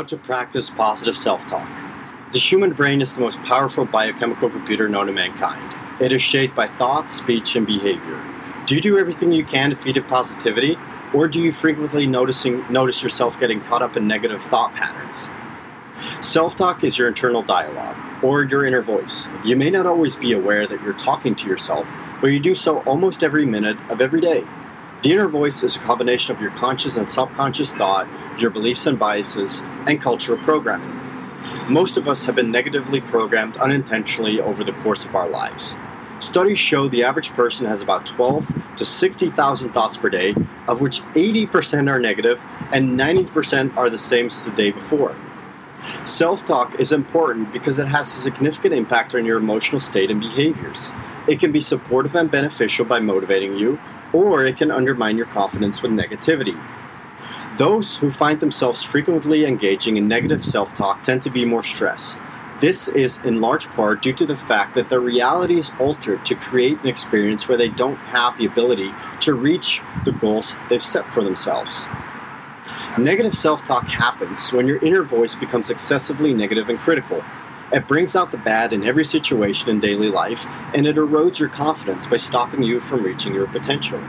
How 0.00 0.06
to 0.06 0.16
practice 0.16 0.70
positive 0.70 1.14
self 1.14 1.44
talk. 1.44 1.68
The 2.32 2.38
human 2.38 2.72
brain 2.72 3.02
is 3.02 3.14
the 3.14 3.20
most 3.20 3.42
powerful 3.42 3.84
biochemical 3.84 4.48
computer 4.48 4.88
known 4.88 5.08
to 5.08 5.12
mankind. 5.12 5.76
It 6.00 6.10
is 6.10 6.22
shaped 6.22 6.54
by 6.54 6.68
thought, 6.68 7.10
speech, 7.10 7.54
and 7.54 7.66
behavior. 7.66 8.18
Do 8.64 8.74
you 8.74 8.80
do 8.80 8.98
everything 8.98 9.30
you 9.30 9.44
can 9.44 9.68
to 9.68 9.76
feed 9.76 9.98
it 9.98 10.08
positivity, 10.08 10.78
or 11.12 11.28
do 11.28 11.38
you 11.38 11.52
frequently 11.52 12.06
noticing, 12.06 12.64
notice 12.72 13.02
yourself 13.02 13.38
getting 13.38 13.60
caught 13.60 13.82
up 13.82 13.94
in 13.94 14.08
negative 14.08 14.42
thought 14.42 14.72
patterns? 14.72 15.28
Self 16.24 16.56
talk 16.56 16.82
is 16.82 16.96
your 16.96 17.06
internal 17.06 17.42
dialogue, 17.42 18.24
or 18.24 18.44
your 18.44 18.64
inner 18.64 18.80
voice. 18.80 19.28
You 19.44 19.54
may 19.54 19.68
not 19.68 19.84
always 19.84 20.16
be 20.16 20.32
aware 20.32 20.66
that 20.66 20.82
you're 20.82 20.94
talking 20.94 21.34
to 21.34 21.46
yourself, 21.46 21.92
but 22.22 22.28
you 22.28 22.40
do 22.40 22.54
so 22.54 22.78
almost 22.84 23.22
every 23.22 23.44
minute 23.44 23.76
of 23.90 24.00
every 24.00 24.22
day. 24.22 24.46
The 25.02 25.12
inner 25.12 25.28
voice 25.28 25.62
is 25.62 25.76
a 25.76 25.80
combination 25.80 26.36
of 26.36 26.42
your 26.42 26.50
conscious 26.50 26.98
and 26.98 27.08
subconscious 27.08 27.74
thought, 27.74 28.06
your 28.38 28.50
beliefs 28.50 28.86
and 28.86 28.98
biases, 28.98 29.62
and 29.86 29.98
cultural 29.98 30.38
programming. 30.42 30.94
Most 31.72 31.96
of 31.96 32.06
us 32.06 32.24
have 32.24 32.34
been 32.34 32.50
negatively 32.50 33.00
programmed 33.00 33.56
unintentionally 33.56 34.40
over 34.40 34.62
the 34.62 34.74
course 34.74 35.06
of 35.06 35.14
our 35.14 35.30
lives. 35.30 35.74
Studies 36.18 36.58
show 36.58 36.86
the 36.86 37.02
average 37.02 37.30
person 37.30 37.64
has 37.64 37.80
about 37.80 38.04
12 38.04 38.76
to 38.76 38.84
60,000 38.84 39.72
thoughts 39.72 39.96
per 39.96 40.10
day, 40.10 40.34
of 40.68 40.82
which 40.82 41.00
80% 41.14 41.90
are 41.90 41.98
negative 41.98 42.38
and 42.70 42.98
90% 42.98 43.74
are 43.78 43.88
the 43.88 43.96
same 43.96 44.26
as 44.26 44.44
the 44.44 44.50
day 44.50 44.70
before. 44.70 45.16
Self 46.04 46.44
talk 46.44 46.78
is 46.78 46.92
important 46.92 47.54
because 47.54 47.78
it 47.78 47.88
has 47.88 48.06
a 48.06 48.20
significant 48.20 48.74
impact 48.74 49.14
on 49.14 49.24
your 49.24 49.38
emotional 49.38 49.80
state 49.80 50.10
and 50.10 50.20
behaviors. 50.20 50.92
It 51.26 51.40
can 51.40 51.52
be 51.52 51.62
supportive 51.62 52.14
and 52.14 52.30
beneficial 52.30 52.84
by 52.84 53.00
motivating 53.00 53.56
you, 53.56 53.78
or 54.12 54.44
it 54.44 54.56
can 54.56 54.70
undermine 54.70 55.16
your 55.16 55.26
confidence 55.26 55.82
with 55.82 55.92
negativity. 55.92 56.58
Those 57.56 57.96
who 57.96 58.10
find 58.10 58.40
themselves 58.40 58.82
frequently 58.82 59.44
engaging 59.44 59.96
in 59.96 60.08
negative 60.08 60.44
self 60.44 60.72
talk 60.74 61.02
tend 61.02 61.22
to 61.22 61.30
be 61.30 61.44
more 61.44 61.62
stressed. 61.62 62.18
This 62.60 62.88
is 62.88 63.18
in 63.24 63.40
large 63.40 63.68
part 63.70 64.02
due 64.02 64.12
to 64.12 64.26
the 64.26 64.36
fact 64.36 64.74
that 64.74 64.90
their 64.90 65.00
reality 65.00 65.58
is 65.58 65.72
altered 65.78 66.24
to 66.26 66.34
create 66.34 66.78
an 66.80 66.88
experience 66.88 67.48
where 67.48 67.56
they 67.56 67.70
don't 67.70 67.96
have 67.96 68.36
the 68.36 68.44
ability 68.44 68.92
to 69.20 69.34
reach 69.34 69.80
the 70.04 70.12
goals 70.12 70.56
they've 70.68 70.84
set 70.84 71.12
for 71.12 71.24
themselves. 71.24 71.86
Negative 72.98 73.34
self 73.34 73.64
talk 73.64 73.86
happens 73.88 74.52
when 74.52 74.66
your 74.66 74.76
inner 74.84 75.02
voice 75.02 75.34
becomes 75.34 75.70
excessively 75.70 76.34
negative 76.34 76.68
and 76.68 76.78
critical. 76.78 77.24
It 77.72 77.86
brings 77.86 78.16
out 78.16 78.32
the 78.32 78.38
bad 78.38 78.72
in 78.72 78.82
every 78.82 79.04
situation 79.04 79.70
in 79.70 79.78
daily 79.78 80.08
life, 80.08 80.44
and 80.74 80.86
it 80.86 80.96
erodes 80.96 81.38
your 81.38 81.48
confidence 81.48 82.06
by 82.06 82.16
stopping 82.16 82.64
you 82.64 82.80
from 82.80 83.04
reaching 83.04 83.32
your 83.32 83.46
potential. 83.46 84.00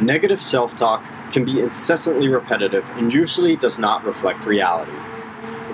Negative 0.00 0.40
self 0.40 0.74
talk 0.74 1.04
can 1.30 1.44
be 1.44 1.60
incessantly 1.60 2.28
repetitive 2.28 2.88
and 2.96 3.14
usually 3.14 3.54
does 3.54 3.78
not 3.78 4.04
reflect 4.04 4.46
reality. 4.46 4.92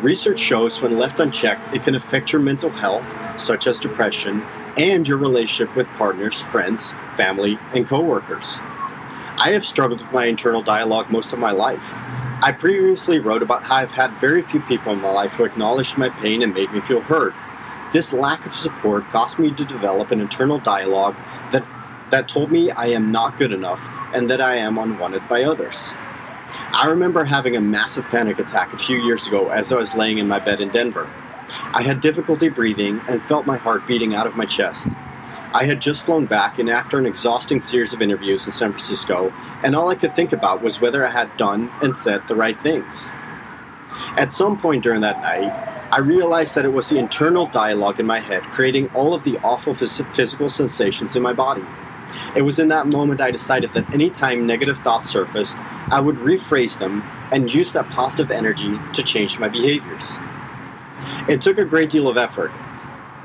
Research 0.01 0.39
shows 0.39 0.83
when 0.83 0.99
left 0.99 1.19
unchecked, 1.19 1.69
it 1.75 1.83
can 1.83 1.95
affect 1.95 2.31
your 2.31 2.43
mental 2.43 2.69
health, 2.69 3.17
such 3.41 3.67
as 3.67 3.81
depression, 3.81 4.43
and 4.77 5.09
your 5.09 5.17
relationship 5.17 5.75
with 5.75 5.89
partners, 5.91 6.43
friends, 6.43 6.95
family, 7.17 7.59
and 7.73 7.87
coworkers. 7.87 8.59
I 9.39 9.51
have 9.53 9.65
struggled 9.65 10.03
with 10.03 10.13
my 10.13 10.27
internal 10.27 10.63
dialogue 10.63 11.11
most 11.11 11.33
of 11.33 11.39
my 11.39 11.53
life. 11.53 11.95
I 12.45 12.53
previously 12.53 13.21
wrote 13.21 13.43
about 13.43 13.65
how 13.65 13.77
I've 13.77 13.93
had 13.93 14.21
very 14.21 14.43
few 14.43 14.61
people 14.61 14.93
in 14.93 15.01
my 15.01 15.11
life 15.11 15.33
who 15.33 15.45
acknowledged 15.45 15.97
my 15.97 16.11
pain 16.11 16.43
and 16.43 16.53
made 16.53 16.71
me 16.75 16.83
feel 16.83 17.01
heard. 17.01 17.33
This 17.91 18.13
lack 18.13 18.45
of 18.45 18.53
support 18.53 19.09
caused 19.09 19.39
me 19.39 19.51
to 19.53 19.65
develop 19.65 20.11
an 20.11 20.21
internal 20.21 20.59
dialogue 20.59 21.17
that, 21.53 21.65
that 22.11 22.29
told 22.29 22.53
me 22.53 22.71
I 22.71 22.89
am 22.89 23.11
not 23.11 23.39
good 23.39 23.51
enough 23.51 23.89
and 24.13 24.29
that 24.29 24.43
I 24.43 24.57
am 24.57 24.77
unwanted 24.77 25.27
by 25.27 25.45
others. 25.45 25.95
I 26.75 26.87
remember 26.89 27.25
having 27.25 27.57
a 27.57 27.63
massive 27.63 28.05
panic 28.11 28.39
attack 28.39 28.75
a 28.75 28.79
few 28.79 29.03
years 29.03 29.27
ago 29.27 29.49
as 29.49 29.73
I 29.73 29.77
was 29.77 29.95
laying 29.95 30.19
in 30.19 30.29
my 30.29 30.39
bed 30.39 30.61
in 30.61 30.69
Denver. 30.69 31.09
I 31.73 31.83
had 31.83 32.03
difficulty 32.03 32.51
breathing 32.51 33.01
and 33.09 33.23
felt 33.23 33.47
my 33.47 33.57
heart 33.57 33.87
beating 33.87 34.15
out 34.15 34.27
of 34.27 34.37
my 34.37 34.45
chest. 34.45 34.91
I 35.55 35.67
had 35.67 35.81
just 35.81 36.03
flown 36.03 36.27
back, 36.27 36.59
and 36.59 36.69
after 36.69 36.99
an 36.99 37.07
exhausting 37.07 37.61
series 37.61 37.93
of 37.93 38.03
interviews 38.03 38.45
in 38.45 38.51
San 38.51 38.73
Francisco, 38.73 39.33
and 39.63 39.77
all 39.77 39.89
I 39.89 39.95
could 39.95 40.13
think 40.13 40.33
about 40.33 40.63
was 40.63 40.81
whether 40.81 41.07
I 41.07 41.11
had 41.13 41.37
done 41.37 41.71
and 41.81 41.97
said 41.97 42.27
the 42.27 42.35
right 42.35 42.59
things. 42.59 43.13
At 44.17 44.33
some 44.33 44.59
point 44.59 44.83
during 44.83 45.01
that 45.03 45.23
night, 45.23 45.53
I 45.93 46.01
realized 46.01 46.57
that 46.57 46.65
it 46.65 46.73
was 46.73 46.89
the 46.89 46.99
internal 46.99 47.47
dialogue 47.47 48.01
in 48.01 48.07
my 48.07 48.19
head 48.19 48.43
creating 48.51 48.89
all 48.95 49.15
of 49.15 49.23
the 49.23 49.39
awful 49.45 49.75
phys- 49.75 50.13
physical 50.13 50.49
sensations 50.49 51.15
in 51.15 51.23
my 51.23 51.33
body. 51.33 51.65
It 52.35 52.43
was 52.43 52.59
in 52.59 52.67
that 52.69 52.89
moment 52.89 53.21
I 53.21 53.31
decided 53.31 53.71
that 53.75 53.95
anytime 53.95 54.49
negative 54.49 54.79
thoughts 54.79 55.09
surfaced, 55.09 55.59
I 55.93 56.01
would 56.01 56.17
rephrase 56.17 56.81
them 56.81 57.05
and 57.31 57.55
use 57.55 57.73
that 57.75 57.89
positive 57.91 58.33
energy 58.33 58.77
to 58.93 59.03
change 59.05 59.39
my 59.39 59.49
behaviors. 59.49 60.19
It 61.29 61.41
took 61.41 61.59
a 61.59 61.65
great 61.65 61.91
deal 61.91 62.09
of 62.09 62.17
effort, 62.17 62.51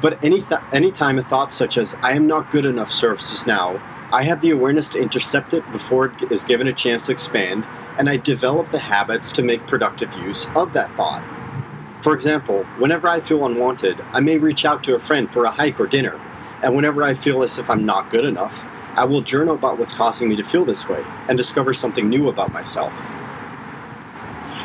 but 0.02 0.24
any 0.24 0.42
th- 0.42 0.62
anytime 0.72 1.18
a 1.18 1.22
thought 1.22 1.52
such 1.52 1.78
as 1.78 1.96
"I 2.02 2.14
am 2.14 2.28
not 2.28 2.52
good 2.52 2.66
enough" 2.66 2.92
surfaces 2.92 3.46
now, 3.46 3.80
I 4.12 4.24
have 4.24 4.42
the 4.42 4.52
awareness 4.52 4.90
to 4.90 5.00
intercept 5.00 5.54
it 5.54 5.70
before 5.72 6.06
it 6.06 6.32
is 6.32 6.46
given 6.46 6.68
a 6.68 6.74
chance 6.74 7.06
to 7.06 7.12
expand, 7.12 7.68
and 7.98 8.10
I 8.10 8.18
develop 8.18 8.70
the 8.70 8.80
habits 8.80 9.32
to 9.34 9.44
make 9.44 9.68
productive 9.68 10.14
use 10.16 10.48
of 10.56 10.74
that 10.74 10.96
thought. 10.96 11.24
For 12.02 12.14
example, 12.14 12.66
whenever 12.78 13.08
I 13.08 13.20
feel 13.20 13.46
unwanted, 13.46 14.04
I 14.14 14.22
may 14.22 14.38
reach 14.38 14.66
out 14.66 14.84
to 14.86 14.96
a 14.96 15.00
friend 15.00 15.32
for 15.32 15.44
a 15.44 15.52
hike 15.52 15.80
or 15.80 15.86
dinner, 15.86 16.20
and 16.64 16.76
whenever 16.76 17.04
I 17.04 17.14
feel 17.14 17.44
as 17.44 17.60
if 17.60 17.70
I'm 17.70 17.86
not 17.86 18.10
good 18.10 18.26
enough, 18.26 18.66
I 18.96 19.06
will 19.06 19.22
journal 19.22 19.56
about 19.56 19.78
what's 19.78 19.94
causing 19.94 20.30
me 20.30 20.36
to 20.38 20.44
feel 20.44 20.66
this 20.66 20.88
way 20.88 21.04
and 21.28 21.38
discover 21.38 21.74
something 21.74 22.10
new 22.10 22.30
about 22.30 22.54
myself. 22.54 23.14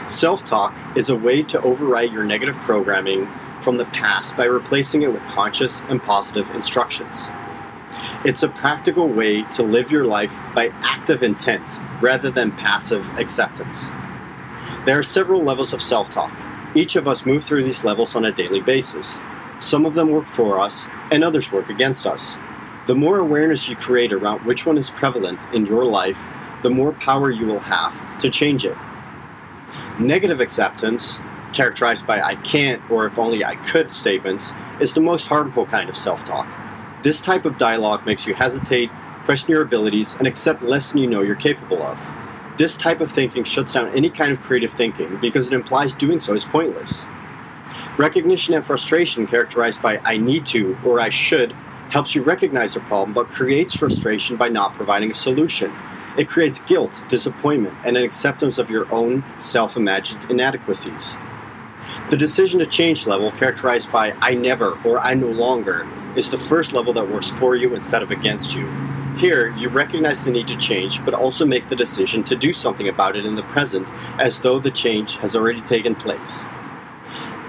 Self 0.06 0.45
talk 0.45 0.77
is 0.97 1.11
a 1.11 1.16
way 1.16 1.43
to 1.43 1.59
overwrite 1.61 2.12
your 2.12 2.25
negative 2.25 2.59
programming 2.61 3.28
from 3.64 3.78
the 3.78 3.86
past 3.86 4.36
by 4.36 4.44
replacing 4.44 5.02
it 5.02 5.12
with 5.12 5.26
conscious 5.26 5.80
and 5.88 6.02
positive 6.02 6.48
instructions. 6.50 7.30
It's 8.25 8.42
a 8.42 8.48
practical 8.48 9.08
way 9.08 9.42
to 9.42 9.62
live 9.62 9.91
your 9.91 10.04
life 10.04 10.36
by 10.54 10.69
active 10.82 11.22
intent 11.22 11.80
rather 12.03 12.30
than 12.30 12.53
passive 12.53 13.08
acceptance. 13.19 13.88
There 14.84 14.98
are 14.98 15.03
several 15.03 15.42
levels 15.42 15.72
of 15.72 15.82
self 15.82 16.10
talk. 16.10 16.38
Each 16.74 16.97
of 16.97 17.08
us 17.08 17.24
move 17.24 17.42
through 17.42 17.64
these 17.64 17.84
levels 17.84 18.14
on 18.14 18.26
a 18.26 18.32
daily 18.32 18.60
basis. 18.60 19.20
Some 19.60 19.86
of 19.86 19.94
them 19.94 20.10
work 20.10 20.26
for 20.26 20.58
us, 20.58 20.86
and 21.10 21.24
others 21.24 21.53
work 21.53 21.70
against 21.70 22.06
us. 22.06 22.38
The 22.86 22.94
more 22.94 23.19
awareness 23.19 23.69
you 23.69 23.76
create 23.76 24.12
around 24.12 24.44
which 24.44 24.66
one 24.66 24.76
is 24.76 24.91
prevalent 24.91 25.48
in 25.54 25.64
your 25.64 25.86
life, 25.86 26.28
the 26.62 26.70
more 26.70 26.92
power 26.92 27.30
you 27.30 27.47
will 27.47 27.60
have 27.60 28.19
to 28.19 28.28
change 28.28 28.64
it. 28.66 28.76
Negative 29.98 30.41
acceptance 30.41 31.20
characterized 31.54 32.06
by 32.06 32.20
I 32.20 32.34
can't 32.37 32.82
or 32.91 33.06
if 33.06 33.19
only 33.19 33.44
I 33.44 33.56
could 33.56 33.91
statements, 33.91 34.53
is 34.81 34.92
the 34.92 35.00
most 35.00 35.26
harmful 35.28 35.65
kind 35.65 35.88
of 35.88 35.97
self 35.97 36.25
talk. 36.25 36.48
This 37.03 37.20
type 37.20 37.44
of 37.47 37.56
dialogue 37.56 38.04
makes 38.04 38.26
you 38.26 38.34
hesitate, 38.34 38.91
question 39.25 39.50
your 39.50 39.62
abilities, 39.62 40.15
and 40.15 40.26
accept 40.26 40.62
less 40.62 40.92
than 40.92 41.00
you 41.00 41.06
know 41.06 41.22
you're 41.22 41.37
capable 41.37 41.82
of. 41.82 42.10
This 42.56 42.76
type 42.76 43.00
of 43.00 43.10
thinking 43.10 43.44
shuts 43.44 43.72
down 43.72 43.88
any 43.91 44.10
kind 44.10 44.32
of 44.32 44.42
creative 44.42 44.70
thinking 44.70 45.19
because 45.20 45.47
it 45.47 45.54
implies 45.54 45.94
doing 45.94 46.20
so 46.20 46.34
is 46.34 46.44
pointless. 46.44 47.06
Recognition 47.98 48.54
and 48.54 48.65
frustration, 48.65 49.26
characterized 49.26 49.82
by 49.82 49.98
I 50.04 50.19
need 50.19 50.47
to 50.47 50.76
or 50.84 51.00
I 51.00 51.09
should, 51.09 51.53
helps 51.91 52.15
you 52.15 52.22
recognize 52.22 52.76
a 52.76 52.81
problem 52.81 53.12
but 53.12 53.28
creates 53.28 53.75
frustration 53.75 54.36
by 54.36 54.48
not 54.48 54.75
providing 54.75 55.10
a 55.10 55.15
solution. 55.15 55.72
It 56.16 56.28
creates 56.28 56.60
guilt, 56.60 57.03
disappointment, 57.09 57.76
and 57.84 57.97
an 57.97 58.04
acceptance 58.04 58.59
of 58.59 58.71
your 58.71 58.92
own 58.92 59.25
self 59.38 59.76
imagined 59.76 60.26
inadequacies. 60.31 61.19
The 62.10 62.16
decision 62.16 62.59
to 62.60 62.66
change 62.66 63.06
level, 63.06 63.31
characterized 63.32 63.91
by 63.91 64.15
I 64.21 64.34
never 64.34 64.78
or 64.84 64.99
I 65.00 65.15
no 65.15 65.28
longer, 65.28 65.88
is 66.16 66.31
the 66.31 66.38
first 66.38 66.72
level 66.72 66.92
that 66.92 67.10
works 67.10 67.30
for 67.30 67.57
you 67.57 67.74
instead 67.74 68.03
of 68.03 68.10
against 68.10 68.54
you. 68.54 68.66
Here, 69.16 69.54
you 69.57 69.68
recognize 69.68 70.24
the 70.24 70.30
need 70.30 70.48
to 70.48 70.57
change, 70.57 71.04
but 71.04 71.15
also 71.15 71.47
make 71.47 71.68
the 71.68 71.77
decision 71.77 72.24
to 72.24 72.36
do 72.36 72.53
something 72.53 72.89
about 72.89 73.16
it 73.16 73.24
in 73.24 73.34
the 73.34 73.42
present 73.45 73.91
as 74.18 74.41
though 74.41 74.59
the 74.59 74.71
change 74.71 75.16
has 75.16 75.36
already 75.36 75.60
taken 75.60 75.95
place. 75.95 76.47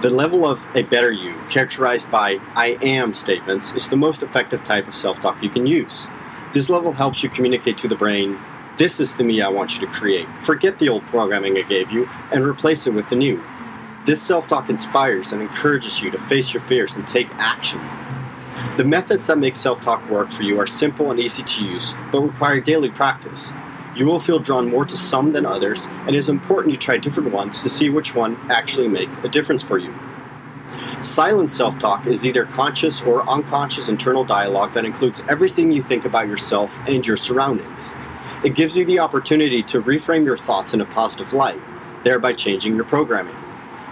The 0.01 0.09
level 0.09 0.45
of 0.45 0.67
a 0.75 0.83
better 0.83 1.11
you, 1.11 1.35
characterized 1.49 2.11
by 2.11 2.37
I 2.55 2.77
am 2.81 3.13
statements, 3.13 3.71
is 3.71 3.89
the 3.89 3.97
most 3.97 4.21
effective 4.21 4.63
type 4.63 4.87
of 4.87 4.93
self 4.93 5.19
talk 5.19 5.41
you 5.41 5.49
can 5.49 5.65
use. 5.65 6.07
This 6.53 6.69
level 6.69 6.91
helps 6.91 7.23
you 7.23 7.29
communicate 7.29 7.77
to 7.79 7.87
the 7.87 7.95
brain 7.95 8.39
this 8.77 8.99
is 8.99 9.15
the 9.15 9.23
me 9.23 9.41
I 9.41 9.47
want 9.47 9.75
you 9.75 9.87
to 9.87 9.93
create. 9.93 10.27
Forget 10.41 10.79
the 10.79 10.89
old 10.89 11.07
programming 11.07 11.57
I 11.57 11.61
gave 11.61 11.91
you 11.91 12.09
and 12.33 12.43
replace 12.43 12.85
it 12.87 12.93
with 12.93 13.07
the 13.07 13.15
new. 13.15 13.41
This 14.05 14.21
self 14.21 14.45
talk 14.45 14.69
inspires 14.69 15.31
and 15.31 15.41
encourages 15.41 15.99
you 15.99 16.11
to 16.11 16.19
face 16.19 16.53
your 16.53 16.61
fears 16.63 16.95
and 16.95 17.07
take 17.07 17.27
action. 17.33 17.81
The 18.77 18.83
methods 18.83 19.25
that 19.25 19.39
make 19.39 19.55
self 19.55 19.81
talk 19.81 20.07
work 20.11 20.29
for 20.29 20.43
you 20.43 20.59
are 20.59 20.67
simple 20.67 21.09
and 21.09 21.19
easy 21.19 21.41
to 21.41 21.65
use, 21.65 21.95
but 22.11 22.21
require 22.21 22.61
daily 22.61 22.91
practice. 22.91 23.51
You 23.95 24.05
will 24.05 24.19
feel 24.19 24.37
drawn 24.37 24.69
more 24.69 24.85
to 24.85 24.95
some 24.95 25.31
than 25.31 25.47
others, 25.47 25.87
and 25.87 26.09
it 26.09 26.15
is 26.15 26.29
important 26.29 26.73
you 26.73 26.77
try 26.77 26.97
different 26.97 27.31
ones 27.31 27.63
to 27.63 27.69
see 27.69 27.89
which 27.89 28.13
one 28.13 28.37
actually 28.51 28.87
make 28.87 29.09
a 29.23 29.27
difference 29.27 29.63
for 29.63 29.79
you. 29.79 29.91
Silent 31.01 31.49
self 31.49 31.79
talk 31.79 32.05
is 32.05 32.27
either 32.27 32.45
conscious 32.45 33.01
or 33.01 33.27
unconscious 33.27 33.89
internal 33.89 34.23
dialogue 34.23 34.73
that 34.73 34.85
includes 34.85 35.23
everything 35.29 35.71
you 35.71 35.81
think 35.81 36.05
about 36.05 36.27
yourself 36.27 36.77
and 36.87 37.07
your 37.07 37.17
surroundings. 37.17 37.95
It 38.43 38.53
gives 38.53 38.77
you 38.77 38.85
the 38.85 38.99
opportunity 38.99 39.63
to 39.63 39.81
reframe 39.81 40.25
your 40.25 40.37
thoughts 40.37 40.75
in 40.75 40.81
a 40.81 40.85
positive 40.85 41.33
light 41.33 41.61
thereby 42.05 42.31
changing 42.31 42.75
your 42.75 42.85
programming. 42.85 43.35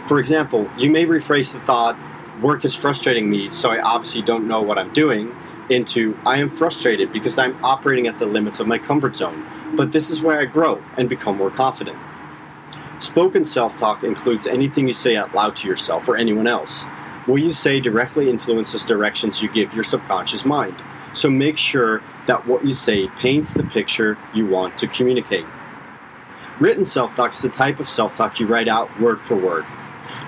For 0.08 0.20
example, 0.20 0.70
you 0.78 0.92
may 0.92 1.06
rephrase 1.06 1.54
the 1.54 1.62
thought, 1.62 1.98
work 2.42 2.66
is 2.66 2.76
frustrating 2.76 3.30
me, 3.30 3.50
so 3.50 3.72
I 3.72 3.82
obviously 3.82 4.22
don't 4.22 4.48
know 4.48 4.62
what 4.62 4.78
I'm 4.78 4.92
doing, 4.92 5.34
into 5.70 6.18
I 6.26 6.40
am 6.40 6.50
frustrated 6.50 7.14
because 7.14 7.38
I'm 7.38 7.58
operating 7.64 8.08
at 8.08 8.20
the 8.20 8.26
limits 8.26 8.60
of 8.60 8.68
my 8.68 8.78
comfort 8.78 9.16
zone, 9.16 9.46
but 9.78 9.94
this 9.94 10.10
is 10.10 10.22
where 10.22 10.40
I 10.40 10.46
grow 10.46 10.84
and 10.98 11.08
become 11.08 11.38
more 11.38 11.52
confident. 11.52 11.98
Spoken 13.00 13.46
self 13.46 13.78
talk 13.78 14.04
includes 14.04 14.46
anything 14.46 14.88
you 14.88 14.94
say 14.94 15.16
out 15.16 15.34
loud 15.34 15.56
to 15.58 15.68
yourself 15.68 16.08
or 16.10 16.18
anyone 16.18 16.48
else. 16.48 16.84
What 17.26 17.42
you 17.42 17.52
say 17.52 17.80
directly 17.80 18.30
influences 18.30 18.84
directions 18.84 19.42
you 19.42 19.50
give 19.50 19.74
your 19.74 19.84
subconscious 19.86 20.44
mind, 20.44 20.76
so 21.14 21.30
make 21.30 21.58
sure 21.58 22.02
that 22.28 22.46
what 22.46 22.66
you 22.66 22.74
say 22.74 23.08
paints 23.20 23.54
the 23.54 23.64
picture 23.64 24.18
you 24.34 24.48
want 24.48 24.78
to 24.80 24.88
communicate. 24.88 25.46
Written 26.60 26.84
self 26.84 27.16
talk 27.16 27.32
is 27.32 27.42
the 27.42 27.48
type 27.48 27.80
of 27.80 27.88
self 27.88 28.14
talk 28.14 28.40
you 28.40 28.48
write 28.48 28.68
out 28.68 28.90
word 29.00 29.22
for 29.22 29.36
word. 29.36 29.66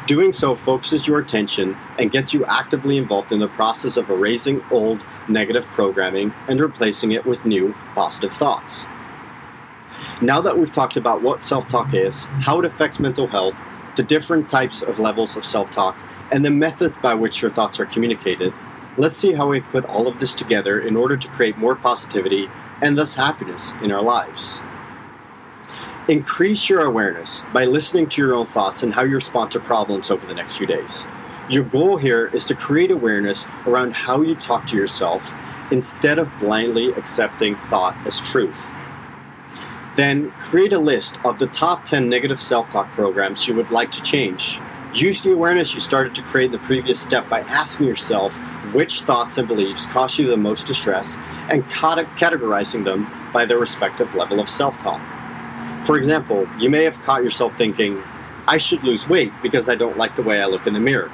Doing 0.08 0.34
so 0.34 0.56
focuses 0.56 1.08
your 1.08 1.20
attention 1.20 1.76
and 1.98 2.12
gets 2.12 2.34
you 2.34 2.46
actively 2.46 2.98
involved 2.98 3.32
in 3.32 3.40
the 3.40 3.48
process 3.48 3.98
of 3.98 4.10
erasing 4.10 4.64
old 4.72 5.06
negative 5.28 5.66
programming 5.68 6.34
and 6.48 6.60
replacing 6.60 7.12
it 7.12 7.26
with 7.26 7.44
new 7.46 7.74
positive 7.94 8.32
thoughts. 8.32 8.86
Now 10.22 10.42
that 10.42 10.58
we've 10.58 10.72
talked 10.72 10.98
about 10.98 11.22
what 11.22 11.44
self 11.44 11.68
talk 11.68 11.94
is, 11.94 12.26
how 12.40 12.60
it 12.60 12.66
affects 12.66 13.00
mental 13.00 13.28
health, 13.28 13.62
the 13.96 14.04
different 14.04 14.50
types 14.50 14.82
of 14.82 15.00
levels 15.00 15.36
of 15.36 15.46
self 15.46 15.70
talk, 15.72 15.98
and 16.32 16.44
the 16.44 16.52
methods 16.52 16.98
by 16.98 17.14
which 17.14 17.42
your 17.42 17.52
thoughts 17.52 17.80
are 17.80 17.86
communicated, 17.86 18.54
let's 18.98 19.18
see 19.18 19.34
how 19.34 19.50
we 19.50 19.62
can 19.62 19.72
put 19.72 19.86
all 19.86 20.08
of 20.08 20.20
this 20.20 20.36
together 20.36 20.80
in 20.80 20.96
order 20.96 21.18
to 21.18 21.28
create 21.30 21.58
more 21.58 21.76
positivity 21.76 22.50
and 22.82 22.98
thus 22.98 23.16
happiness 23.16 23.74
in 23.82 23.92
our 23.92 24.02
lives. 24.02 24.62
Increase 26.08 26.70
your 26.70 26.86
awareness 26.86 27.42
by 27.52 27.66
listening 27.66 28.08
to 28.10 28.22
your 28.22 28.36
own 28.36 28.46
thoughts 28.46 28.84
and 28.84 28.94
how 28.94 29.02
you 29.02 29.16
respond 29.16 29.50
to 29.52 29.60
problems 29.60 30.12
over 30.12 30.28
the 30.28 30.36
next 30.36 30.56
few 30.56 30.68
days. 30.68 31.08
Your 31.50 31.64
goal 31.64 31.98
here 31.98 32.28
is 32.28 32.46
to 32.46 32.54
create 32.54 32.92
awareness 32.92 33.48
around 33.66 33.96
how 33.96 34.22
you 34.22 34.36
talk 34.36 34.68
to 34.68 34.78
yourself 34.78 35.34
instead 35.72 36.20
of 36.20 36.30
blindly 36.38 36.92
accepting 36.92 37.56
thought 37.72 37.98
as 38.06 38.22
truth. 38.22 38.68
Then 39.96 40.30
create 40.34 40.74
a 40.74 40.80
list 40.80 41.18
of 41.26 41.40
the 41.40 41.48
top 41.48 41.84
10 41.86 42.08
negative 42.08 42.40
self 42.40 42.70
talk 42.70 42.92
programs 42.92 43.48
you 43.48 43.56
would 43.56 43.72
like 43.72 43.90
to 43.90 44.02
change. 44.04 44.62
Use 44.94 45.24
the 45.24 45.34
awareness 45.34 45.74
you 45.74 45.80
started 45.80 46.14
to 46.14 46.22
create 46.22 46.46
in 46.46 46.52
the 46.52 46.60
previous 46.60 47.00
step 47.00 47.28
by 47.30 47.40
asking 47.42 47.88
yourself 47.88 48.38
which 48.74 49.02
thoughts 49.02 49.40
and 49.40 49.48
beliefs 49.48 49.88
cause 49.88 50.20
you 50.20 50.28
the 50.28 50.38
most 50.38 50.68
distress 50.68 51.18
and 51.50 51.66
categorizing 51.66 52.84
them 52.84 53.10
by 53.34 53.44
their 53.44 53.58
respective 53.58 54.14
level 54.14 54.40
of 54.40 54.48
self 54.48 54.78
talk. 54.78 55.02
For 55.86 55.98
example, 55.98 56.48
you 56.58 56.72
may 56.72 56.84
have 56.84 57.00
caught 57.04 57.24
yourself 57.24 57.56
thinking, 57.60 58.02
I 58.48 58.58
should 58.58 58.84
lose 58.84 59.08
weight 59.08 59.32
because 59.44 59.70
I 59.70 59.76
don't 59.76 59.98
like 59.98 60.16
the 60.16 60.24
way 60.24 60.42
I 60.42 60.48
look 60.48 60.66
in 60.66 60.74
the 60.74 60.80
mirror. 60.80 61.12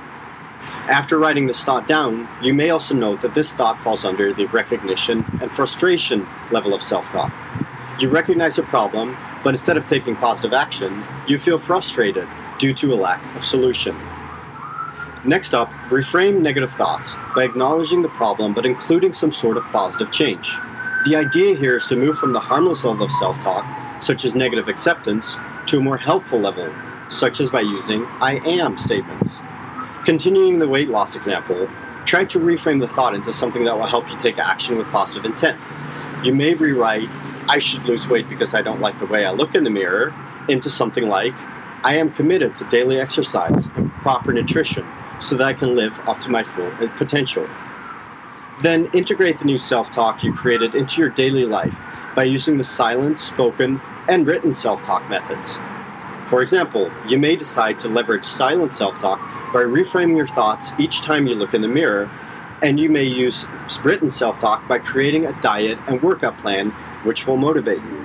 After 0.88 1.20
writing 1.20 1.46
this 1.46 1.64
thought 1.64 1.88
down, 1.88 2.30
you 2.42 2.54
may 2.54 2.70
also 2.70 2.96
note 2.96 3.20
that 3.22 3.34
this 3.34 3.52
thought 3.52 3.84
falls 3.84 4.06
under 4.06 4.34
the 4.34 4.46
recognition 4.48 5.26
and 5.42 5.54
frustration 5.54 6.26
level 6.52 6.74
of 6.74 6.82
self 6.82 7.10
talk. 7.10 7.34
You 8.00 8.08
recognize 8.08 8.58
a 8.60 8.64
problem, 8.64 9.18
but 9.44 9.54
instead 9.54 9.76
of 9.76 9.86
taking 9.86 10.16
positive 10.16 10.54
action, 10.54 11.04
you 11.28 11.38
feel 11.38 11.58
frustrated 11.58 12.28
due 12.58 12.74
to 12.76 12.94
a 12.94 12.96
lack 12.96 13.24
of 13.36 13.44
solution. 13.44 13.96
Next 15.26 15.54
up, 15.54 15.70
reframe 15.90 16.40
negative 16.40 16.72
thoughts 16.72 17.18
by 17.36 17.44
acknowledging 17.44 18.02
the 18.02 18.10
problem 18.10 18.54
but 18.54 18.66
including 18.66 19.12
some 19.12 19.34
sort 19.34 19.58
of 19.58 19.66
positive 19.66 20.12
change. 20.12 20.58
The 21.06 21.18
idea 21.18 21.58
here 21.58 21.76
is 21.76 21.88
to 21.88 21.98
move 21.98 22.18
from 22.18 22.32
the 22.32 22.40
harmless 22.40 22.86
level 22.86 23.06
of 23.06 23.12
self 23.12 23.38
talk 23.40 23.66
such 24.02 24.26
as 24.26 24.36
negative 24.36 24.68
acceptance, 24.68 25.38
to 25.68 25.78
a 25.78 25.82
more 25.82 25.98
helpful 25.98 26.40
level, 26.40 26.74
such 27.08 27.40
as 27.40 27.50
by 27.50 27.62
using 27.62 28.06
I 28.20 28.40
am 28.48 28.78
statements. 28.78 29.40
Continuing 30.06 30.60
the 30.60 30.68
weight 30.68 30.90
loss 30.90 31.16
example, 31.16 31.70
try 32.06 32.26
to 32.26 32.40
reframe 32.40 32.80
the 32.80 32.88
thought 32.88 33.14
into 33.14 33.32
something 33.32 33.64
that 33.66 33.78
will 33.78 33.86
help 33.86 34.10
you 34.10 34.18
take 34.18 34.40
action 34.40 34.78
with 34.78 34.88
positive 34.88 35.26
intent. 35.26 35.72
You 36.24 36.34
may 36.34 36.56
rewrite, 36.56 37.10
I 37.48 37.60
should 37.60 37.86
lose 37.86 38.08
weight 38.08 38.28
because 38.28 38.56
I 38.56 38.62
don't 38.62 38.82
like 38.82 38.98
the 38.98 39.06
way 39.06 39.26
I 39.26 39.32
look 39.32 39.54
in 39.54 39.64
the 39.64 39.70
mirror, 39.70 40.14
into 40.50 40.70
something 40.70 41.08
like, 41.08 41.36
I 41.84 41.96
am 41.96 42.12
committed 42.12 42.56
to 42.56 42.66
daily 42.66 43.00
exercise 43.00 43.68
and 43.76 43.92
proper 44.02 44.34
nutrition 44.34 44.86
so 45.20 45.36
that 45.36 45.46
I 45.46 45.54
can 45.54 45.76
live 45.76 46.00
up 46.08 46.20
to 46.22 46.30
my 46.30 46.44
full 46.44 46.72
potential. 46.98 47.48
Then 48.62 48.90
integrate 48.94 49.40
the 49.40 49.46
new 49.46 49.58
self 49.58 49.92
talk 49.92 50.24
you 50.24 50.34
created 50.34 50.76
into 50.76 51.02
your 51.02 51.10
daily 51.10 51.46
life 51.46 51.80
by 52.16 52.24
using 52.24 52.58
the 52.58 52.64
silent, 52.64 53.20
spoken, 53.20 53.82
and 54.08 54.28
written 54.28 54.54
self 54.54 54.84
talk 54.84 55.08
methods. 55.10 55.58
For 56.28 56.42
example, 56.42 56.90
you 57.08 57.18
may 57.18 57.36
decide 57.36 57.80
to 57.82 57.90
leverage 57.90 58.24
silent 58.24 58.72
self 58.72 58.98
talk 58.98 59.20
by 59.54 59.64
reframing 59.64 60.16
your 60.16 60.28
thoughts 60.28 60.72
each 60.80 61.02
time 61.02 61.28
you 61.28 61.36
look 61.36 61.54
in 61.54 61.62
the 61.62 61.68
mirror, 61.68 62.10
and 62.64 62.80
you 62.80 62.90
may 62.90 63.04
use 63.04 63.46
written 63.84 64.10
self 64.10 64.40
talk 64.40 64.68
by 64.68 64.80
creating 64.80 65.26
a 65.26 65.42
diet 65.42 65.78
and 65.88 66.02
workout 66.02 66.38
plan 66.38 66.70
which 67.04 67.28
will 67.28 67.38
motivate 67.38 67.82
you. 67.82 68.01